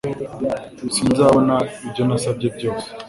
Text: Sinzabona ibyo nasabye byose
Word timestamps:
Sinzabona 0.95 1.55
ibyo 1.85 2.03
nasabye 2.07 2.47
byose 2.55 2.87